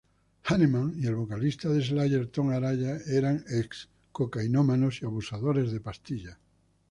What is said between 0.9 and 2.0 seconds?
y el vocalista de